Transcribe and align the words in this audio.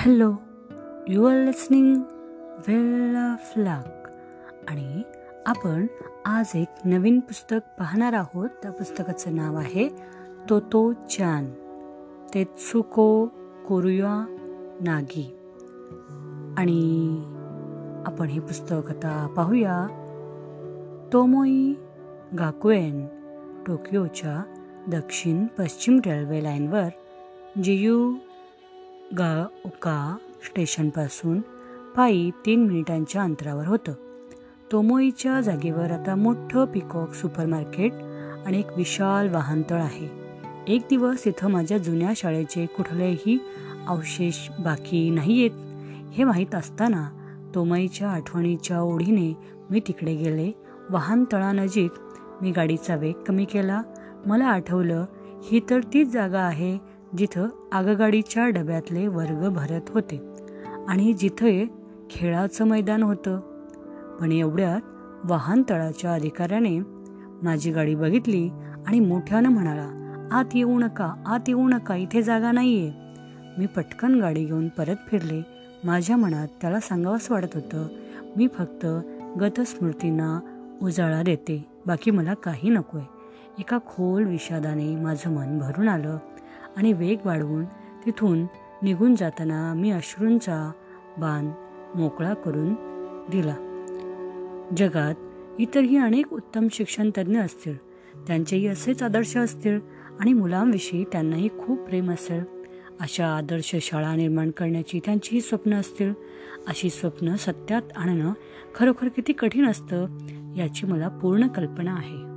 Hello 0.00 0.34
you 1.08 1.24
are 1.24 1.44
listening 1.44 2.02
well 2.68 3.16
of 3.16 3.52
luck. 3.56 4.08
आणि 4.70 5.02
आपण 5.46 5.86
आज 6.24 6.52
एक 6.54 6.66
नवीन 6.84 7.20
पुस्तक 7.20 7.56
पाहणार 7.78 8.12
आहोत. 8.12 8.48
त्या 8.62 8.72
पुस्तकाचं 8.72 9.36
नाव 9.36 9.56
आहे 9.56 9.88
तोतो 10.50 10.92
चान 10.92 11.50
तेत्सुको 12.34 13.26
कोरुया 13.68 14.36
नागी. 14.80 15.38
आणि 16.58 17.20
आपण 18.06 18.26
हे 18.26 18.40
पुस्तक 18.40 18.90
आता 18.90 19.34
पाहूया. 19.36 19.86
तोमोई 21.12 21.72
गाकुएन 22.38 23.06
टोकियोच्या 23.66 24.42
दक्षिण 24.88 25.46
पश्चिम 25.46 25.98
रेल्वे 26.06 26.42
लाईनवर 26.42 26.88
जियू 27.62 28.14
गा 29.18 29.46
उका 29.64 30.16
स्टेशनपासून 30.44 31.40
पायी 31.96 32.30
तीन 32.46 32.66
मिनिटांच्या 32.66 33.22
अंतरावर 33.22 33.66
होतं. 33.66 33.92
तोमोईच्या 34.72 35.40
जागेवर 35.40 35.90
आता 35.90 36.14
मोठं 36.14 36.64
पिकॉक 36.64 37.12
सुपर 37.12 37.46
मार्केट 37.46 37.92
आणि 38.46 38.58
एक 38.58 38.66
विशाल 38.76 39.34
वाहनतळ 39.34 39.80
आहे. 39.80 40.08
एक 40.68 40.82
दिवस 40.90 41.26
इथं 41.26 41.50
माझ्या 41.50 41.78
जुन्या 41.78 42.12
शाळेचे 42.16 42.66
कुठलेही 42.66 43.38
अवशेष 43.88 44.48
बाकी 44.60 45.10
नाही 45.10 45.40
आहेत 45.40 46.14
हे 46.14 46.24
माहीत 46.24 46.54
असताना 46.54 47.10
तोमईच्या 47.54 48.10
आठवणीच्या 48.10 48.80
ओढीने 48.80 49.36
मी 49.70 49.80
तिकडे 49.80 50.14
गेले. 50.14 50.52
वाहनतळानजीक 50.90 51.92
मी 52.42 52.50
गाडीचा 52.50 52.96
वेग 52.96 53.14
कमी 53.26 53.44
केला. 53.44 53.82
मला 54.26 54.46
आठवलं 54.46 55.04
ही 55.44 55.60
तर 55.70 55.80
तीच 55.92 56.12
जागा 56.12 56.40
आहे 56.40 56.89
जिथं 57.18 57.48
आगगाडीच्या 57.72 58.48
डब्यातले 58.48 59.06
वर्ग 59.06 59.48
भरत 59.48 59.80
होते. 59.88 60.20
आणि 60.88 61.12
जिथे 61.12 61.66
खेळाचं 62.10 62.64
मैदान 62.64 63.02
होतं. 63.02 63.40
पण 64.20 64.32
एवढ्यात 64.32 64.80
वाहनतळाच्या 65.24 66.14
अधिकाऱ्याने 66.14 66.78
माझी 67.42 67.72
गाडी 67.72 67.94
बघितली 67.94 68.48
आणि 68.86 69.00
मोठ्यानं 69.00 69.48
म्हणाला 69.48 69.88
आत 70.32 70.44
येऊ 70.54 70.78
नका 70.78 71.14
आत 71.26 71.48
येऊ 71.48 71.68
नका 71.68 71.96
इथे 71.96 72.22
जागा 72.22 72.52
नाही 72.52 72.78
आहे 72.80 72.92
मी 73.58 73.66
पटकन 73.66 74.20
गाडी 74.20 74.44
घेऊन 74.44 74.68
परत 74.68 74.96
फिरले. 75.08 75.42
माझ्या 75.84 76.16
मनात 76.16 76.48
त्याला 76.60 76.80
सांगावंच 76.80 77.30
वाटत 77.30 77.54
होतं 77.54 77.86
मी 78.36 78.48
फक्त 78.48 78.86
गतस्मृतींना 79.40 80.40
उजाळा 80.82 81.22
देते 81.22 81.64
बाकी 81.86 82.10
मला 82.10 82.34
काही 82.34 82.70
नकोय. 82.70 83.02
एका 83.58 83.78
खोल 83.86 84.24
विषादाने 84.24 84.96
माझं 84.96 85.30
मन 85.30 85.58
भरून 85.58 85.88
आलं. 85.88 86.18
आणि 86.76 86.92
वेग 86.92 87.18
वाढवून 87.24 87.64
तिथून 88.06 88.46
निघून 88.82 89.14
जाताना 89.14 89.74
मी 89.74 89.90
अश्रूंचा 89.90 90.72
बाण 91.18 91.46
मोकळा 92.00 92.34
करून 92.34 92.74
दिला. 93.30 93.56
जगात 94.76 95.14
इतरही 95.58 95.96
अनेक 95.96 96.32
उत्तम 96.32 96.66
शिक्षणतज्ज्ञ 96.72 97.38
असतील. 97.38 97.76
त्यांचेही 98.26 98.66
असेच 98.66 99.02
आदर्श 99.02 99.36
असतील 99.36 99.80
आणि 100.20 100.32
मुलांविषयी 100.32 101.04
त्यांनाही 101.04 101.48
खूप 101.48 101.78
प्रेम 101.78 102.10
असेल. 102.10 102.44
अशा 103.00 103.26
आदर्श 103.36 103.76
शाळा 103.80 104.16
निर्माण 104.16 104.50
करण्याची 104.50 105.00
त्यांचीही 105.04 105.40
स्वप्न 105.40 105.74
असतील. 105.74 106.12
अशी 106.66 106.90
स्वप्न 106.90 107.34
सत्यात 107.34 107.82
आणणं 107.96 108.32
खरोखर 108.74 109.08
किती 109.08 109.32
कठीण 109.32 109.66
असतं 109.66 110.06
याची 110.56 110.86
मला 110.86 111.08
पूर्ण 111.08 111.46
कल्पना 111.46 111.94
आहे. 111.94 112.30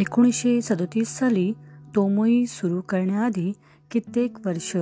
एकोणीसशे 0.00 0.62
सदोतीस 0.62 1.08
साली 1.08 1.52
तोमोई 1.96 2.46
सुरू 2.46 2.80
करण्याआधी 2.80 3.52
कित्येक 3.90 4.46
वर्ष 4.46 4.76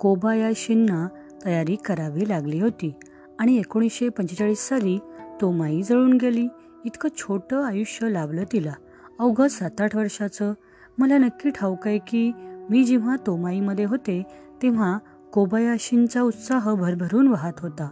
कोबायाशींना 0.00 1.08
तयारी 1.44 1.76
करावी 1.76 2.28
लागली 2.28 2.60
होती 2.60 2.94
आणि 3.38 3.56
एकोणीसशे 3.58 4.08
पंचेचाळीस 4.08 4.58
साली 4.58 4.98
तोमाई 5.40 5.82
जळून 5.82 6.12
गेली. 6.12 6.48
इतकं 6.84 7.08
छोटं 7.16 7.64
आयुष्य 7.64 8.08
लाभलं 8.08 8.44
तिला. 8.52 8.72
अवघं 9.18 9.48
सात 9.48 9.80
आठ 9.80 9.96
वर्षाचं. 9.96 10.52
मला 10.98 11.18
नक्की 11.18 11.50
ठाऊक 11.50 11.86
आहे 11.86 11.98
की 11.98 12.32
मी 12.70 12.84
जेव्हा 12.84 13.16
तोमाईमध्ये 13.26 13.84
होते 13.84 14.22
तेव्हा 14.62 14.98
कोबायाशींचा 15.32 16.22
उत्साह 16.22 16.74
भरभरून 16.74 17.28
वाहत 17.28 17.52
होता 17.58 17.90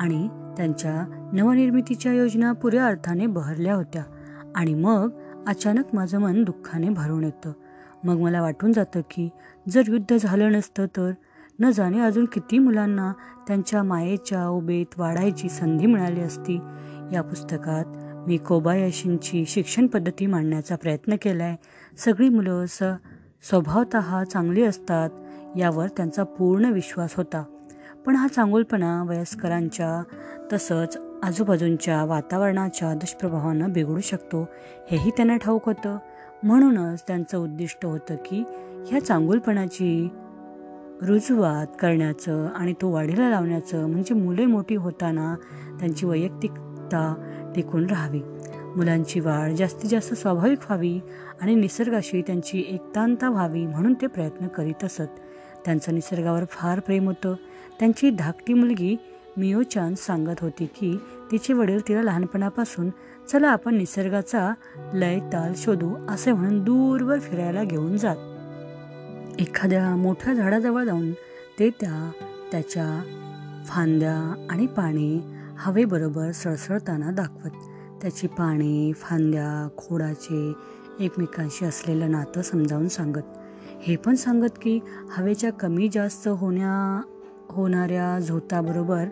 आणि 0.00 0.28
त्यांच्या 0.56 1.30
नवनिर्मितीच्या 1.32 2.12
योजना 2.12 2.52
पुऱ्या 2.52 2.86
अर्थाने 2.86 3.26
बहरल्या 3.26 3.74
होत्या 3.74 4.02
आणि 4.54 4.74
मग 4.74 5.10
अचानक 5.46 5.94
माझं 5.94 6.18
मन 6.18 6.44
दुःखाने 6.44 6.88
भरून 6.88 7.24
येतं. 7.24 7.52
मग 8.04 8.18
मला 8.18 8.42
वाटून 8.42 8.72
जातं 8.72 9.00
की 9.00 9.28
जर 9.68 9.82
युद्ध 9.88 10.16
झालं 10.16 10.52
नसतं 10.52 10.86
तर 10.86 11.10
न 11.60 11.70
जाणे 11.70 12.00
अजून 12.00 12.24
किती 12.24 12.58
मुलांना 12.58 13.12
त्यांच्या 13.46 13.82
मायेच्या 13.82 14.48
ओबेत 14.48 14.98
वाढायची 14.98 15.48
संधी 15.48 15.86
मिळाली 15.86 16.20
असती. 16.20 16.60
या 17.12 17.22
पुस्तकात 17.22 17.84
मी 18.28 18.36
कोबायाशींची 18.36 19.44
शिक्षण 19.46 19.86
पद्धती 19.86 20.26
मांडण्याचा 20.26 20.76
प्रयत्न 20.76 21.16
केला 21.22 21.44
आहे 21.44 21.56
सगळी 21.98 22.28
मुलं 22.28 22.64
स 22.66 22.82
स्वभावत 23.48 23.96
चांगली 24.30 24.62
असतात 24.62 25.10
यावर 25.58 25.86
त्यांचा 25.86 26.22
पूर्ण 26.22 26.64
विश्वास 26.64 27.14
होता. 27.16 27.44
पण 28.06 28.16
हा 28.16 28.28
चांगुलपणा 28.28 29.02
वयस्करांच्या 29.02 30.02
तसंच 30.52 30.98
आजूबाजूंच्या 31.22 32.04
वातावरणाच्या 32.04 32.94
दुष्प्रभावानं 32.94 33.72
बिघडू 33.72 34.00
शकतो 34.00 34.48
हेही 34.90 35.10
त्यांना 35.10 35.36
ठाऊक 35.36 35.66
होतं. 35.66 35.98
म्हणूनच 36.42 37.02
त्यांचं 37.02 37.38
उद्दिष्ट 37.38 37.86
होतं 37.86 38.14
की 38.14 38.44
ह्या 38.86 39.04
चांगुलपणाची 39.04 40.08
रुजुवात 41.02 41.66
करण्याचं 41.80 42.46
आणि 42.46 42.72
तो 42.72 42.90
वाढीला 42.90 43.30
लावण्याचं 43.30 43.86
म्हणजे 43.86 44.14
मुले 44.14 44.46
मोठी 44.46 44.74
होताना 44.74 45.36
त्यांची 45.80 46.06
वैयक्तिकता 46.06 47.14
टिकून 47.56 47.86
राहावी. 47.86 48.20
मुलांची 48.76 49.20
वाढ 49.20 49.50
जास्तीत 49.50 49.90
जास्त 49.90 50.14
स्वाभाविक 50.14 50.58
व्हावी 50.58 51.00
आणि 51.40 51.54
निसर्गाशी 51.54 52.22
त्यांची 52.22 52.64
एकतांता 52.68 53.30
व्हावी 53.30 53.66
म्हणून 53.66 53.94
ते 53.94 54.06
प्रयत्न 54.06 54.46
करीत 54.46 54.84
असत. 54.84 55.20
त्यांचं 55.64 55.94
निसर्गावर 55.94 56.44
फार 56.50 56.80
प्रेम 56.80 57.06
होतं. 57.06 57.34
त्यांची 57.78 58.10
धाकटी 58.10 58.54
मुलगी 58.54 58.96
मिओचान 59.36 59.94
सांगत 59.94 60.40
होती 60.40 60.66
की 60.66 60.98
तिचे 61.32 61.52
वडील 61.52 61.88
तिला 61.88 62.02
लहानपणापासून 62.02 62.90
चला 63.28 63.48
आपण 63.48 63.74
निसर्गाचा 63.74 64.54
लय 64.94 65.18
ताल 65.18 65.52
शोधू 65.56 66.06
असे 66.08 66.32
म्हणून 66.32 66.64
दूरवर 66.64 67.18
फिरायला 67.18 67.64
घेऊन 67.64 67.96
जात. 67.96 68.16
एखाद्या 69.40 69.96
मोठ्या 69.96 70.34
झाडाजवळ 70.34 70.84
जाऊन 70.84 71.12
ते 71.58 71.70
त्या 71.70 72.10
त्याच्या 72.52 73.02
फांद्या 73.66 74.46
आणि 74.50 74.66
पाणी 74.66 75.20
हवेबरोबर 75.56 76.30
सळसळताना 76.30 77.10
दाखवत. 77.10 77.50
त्याची 78.02 78.26
पाने 78.26 78.92
फांद्या 78.92 79.68
खोडाचे 79.76 80.52
एकमेकांशी 81.00 81.64
असलेलं 81.64 82.10
नातं 82.10 82.42
समजावून 82.42 82.88
सांगत. 82.88 83.38
हे 83.82 83.96
पण 83.96 84.14
सांगत 84.14 84.58
की 84.62 84.80
हवेच्या 85.10 85.52
कमी 85.52 85.88
जास्त 85.92 86.28
होण्या 86.28 87.02
होणाऱ्या 87.50 88.18
झोताबरोबर 88.18 89.04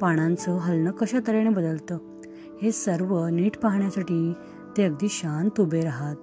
पानांचं 0.00 0.58
हलणं 0.58 0.90
कशा 0.90 1.18
तऱ्हेने 1.26 1.50
बदलतं? 1.50 1.98
हे 2.62 2.72
सर्व 2.72 3.26
नीट 3.26 3.56
पाहण्यासाठी 3.58 4.32
ते 4.76 4.84
अगदी 4.84 5.08
शांत 5.10 5.60
उभे 5.60 5.80
राहत 5.80 6.16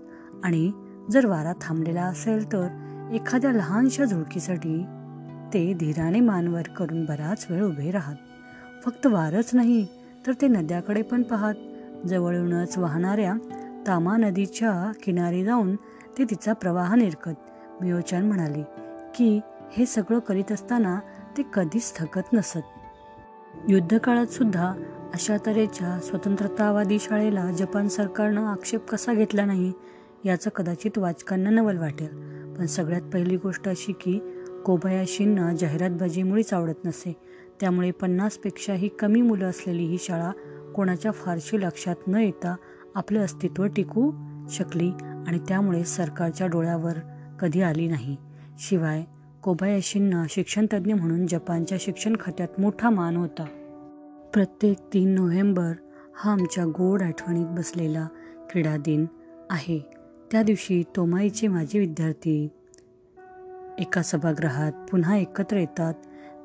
आणि 0.44 0.72
जर 1.12 1.26
वारा 1.26 1.54
थांबलेला 1.62 2.02
असेल 2.02 2.52
तर 2.52 2.68
एखाद्या 3.14 3.52
लहानशा 3.52 4.06
झुळकीसाठी 4.06 4.86
ते 5.54 5.74
धीराने 5.74 6.20
मानवर 6.20 6.62
करून 6.62 7.06
बराच 7.06 7.48
वेळ 7.50 7.64
उभे 7.64 7.92
राहत. 7.92 8.16
फक्त 8.86 9.08
वारच 9.08 9.50
नाही 9.54 9.88
तर 10.28 10.34
ते 10.42 10.48
नद्याकडे 10.48 11.02
पण 11.02 11.24
पाहत. 11.24 11.56
जवळूनच 12.08 12.78
वाहणाऱ्या 12.78 13.34
तामा 13.88 14.18
नदीच्या 14.18 14.92
किनारी 15.04 15.44
जाऊन 15.44 15.76
ते 16.18 16.24
तिचा 16.24 16.54
प्रवाह 16.54 16.95
निरकत 16.95 17.81
मियोचान 17.81 18.25
म्हणाले 18.25 18.63
की 19.16 19.40
हे 19.72 19.86
सगळं 19.86 20.19
करीत 20.19 20.51
असताना 20.51 21.00
ते 21.38 21.44
कधीच 21.54 21.94
थकत 21.95 22.34
नसत. 22.34 22.60
युद्धकाळात 23.69 24.27
सुद्धा 24.27 24.74
अशा 25.13 25.38
तऱ्हेच्या 25.45 26.00
स्वतंत्रतावादी 26.00 26.98
शाळेला 27.00 27.51
जपान 27.51 27.88
सरकारनं 27.88 28.45
आक्षेप 28.45 28.88
कसा 28.88 29.13
घेतला 29.13 29.45
नाही 29.45 29.71
याचं 30.25 30.50
कदाचित 30.50 30.98
वाचकांना 30.98 31.50
नवल 31.50 31.77
वाटेल. 31.77 32.07
पण 32.56 32.65
सगळ्यात 32.65 33.01
पहिली 33.01 33.38
गोष्ट 33.38 33.69
अशी 33.69 33.92
की 33.92 34.19
कोबायाशींना 34.65 35.53
जाहिरातबाजीमुळेच 35.53 36.53
आवडत 36.53 36.86
नसे. 36.86 37.15
त्यामुळे 37.59 37.92
पन्नासपेक्षाही 37.92 38.88
कमी 38.88 39.21
मुलं 39.21 39.45
असलेली 39.45 39.83
ही 39.83 39.97
शाळा 39.97 40.31
कोणाच्या 40.75 41.12
फारशी 41.12 41.62
लक्षात 41.62 41.95
न 42.07 42.15
येता 42.15 42.56
आपलं 42.95 43.19
अस्तित्व 43.19 43.65
टिकू 43.65 44.12
शकली 44.50 44.92
आणि 45.27 45.39
त्यामुळे 45.47 45.83
सरकारच्या 45.83 46.47
डोळ्यावर 46.47 46.94
कधी 47.39 47.62
आली 47.62 47.88
नाही. 47.88 48.15
शिवाय 48.59 49.04
कोबायाशींना 49.44 50.24
शिक्षणतज्ज्ञ 50.30 50.94
म्हणून 50.94 51.28
जपानच्या 51.28 51.78
शिक्षण 51.82 52.16
खात्यात 52.20 52.60
मोठा 52.60 52.90
मान 52.90 53.16
होता. 53.16 53.46
प्रत्येक 54.34 54.78
तीन 54.94 55.10
नोव्हेंबर 55.10 55.72
हा 56.16 56.32
आमच्या 56.32 56.66
गोड 56.66 57.02
आठवणीत 57.02 57.46
बसलेला 57.48 58.08
क्रीडा 58.52 58.78
दिन 58.78 59.06
आहे. 59.50 59.80
त्या 60.32 60.44
दिवशी 60.44 60.84
तोमाईचे 60.96 61.48
माजी 61.48 61.80
विद्यार्थी 61.80 62.50
एका 63.80 64.02
सभागृहात 64.02 64.72
पुन्हा 64.92 65.18
एकत्र 65.18 65.58
येतात. 65.58 65.94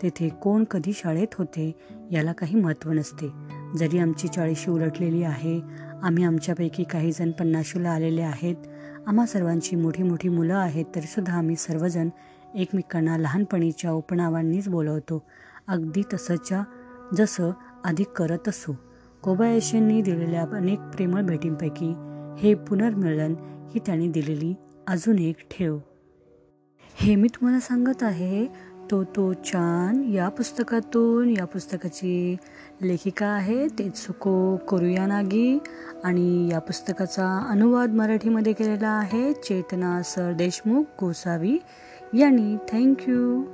तेथे 0.03 0.29
कोण 0.29 0.65
कधी 0.65 0.93
शाळेत 0.93 1.35
होते 1.39 1.75
याला 2.11 2.33
काही 2.33 2.61
महत्त्व 2.61 2.93
नसते. 2.93 3.29
जरी 3.77 3.99
आमची 3.99 4.29
चाळीशी 4.29 4.71
उलटलेली 4.71 5.23
आहे 5.23 5.61
आम्ही 6.03 6.25
आमच्यापैकी 6.25 6.85
काही 6.85 7.13
जण 7.13 7.31
पन्नाशीला 7.31 7.91
आलेले 7.91 8.23
आहेत. 8.23 8.57
आम्हा 9.07 9.27
सर्वांची 9.27 9.77
मोठी 9.77 10.03
मोठी 10.03 10.29
मुलं 10.29 10.55
आहेत 10.55 10.85
तरीसुद्धा 10.95 11.39
आम्ही 11.39 11.57
सर्वजण 11.57 12.09
एकमेकांना 12.55 13.17
लहानपणीच्या 13.17 13.91
उपनावांनीच 13.91 14.69
बोलवतो. 14.69 15.23
अगदी 15.69 16.03
तसंच्या 16.15 16.63
जसं 17.15 17.51
अधिक 17.85 18.09
करत 18.09 18.49
असू. 18.49 18.73
कोबायशींनी 19.23 20.03
दिलेल्या 20.03 20.45
अनेक 20.53 20.81
प्रेमळ 20.95 21.23
भेटींपैकी 21.23 21.93
हे 22.39 22.55
पुनर्मिलन 22.55 23.35
ही 23.75 23.81
त्यांनी 23.87 24.09
दिलेली 24.09 24.55
अजून 24.87 25.19
एक 25.19 25.37
ठेव. 25.51 25.79
हे 26.95 27.15
मी 27.15 27.29
तुम्हाला 27.29 27.61
सांगत 27.61 28.03
आहे 28.03 28.47
तो 28.91 29.03
तो 29.05 29.33
चान 29.33 30.03
या 30.05 30.29
पुस्तकातून 30.29 31.31
या 31.31 31.45
पुस्तकाची 31.45 32.37
लेखिका 32.83 33.27
आहे 33.27 33.67
तेचुको 33.69 34.57
कोरुया 34.57 35.07
नागी 35.07 35.59
आणि 36.05 36.49
या 36.53 36.59
पुस्तकाचा 36.59 37.47
अनुवाद 37.51 37.95
मराठीमध्ये 37.95 38.53
केलेला 38.53 38.89
आहे 38.89 39.33
चेतना 39.33 40.03
सर 40.03 40.33
देशमुख 40.33 40.85
गोसावी. 41.01 41.59
यांनी 42.15 42.57
थँक्यू 42.73 43.45